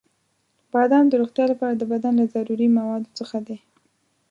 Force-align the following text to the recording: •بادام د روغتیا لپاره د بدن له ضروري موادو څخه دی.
•بادام 0.73 1.05
د 1.09 1.13
روغتیا 1.21 1.45
لپاره 1.51 1.73
د 1.77 1.83
بدن 1.91 2.13
له 2.19 2.25
ضروري 2.33 2.67
موادو 2.77 3.09
څخه 3.19 3.37
دی. 3.47 3.57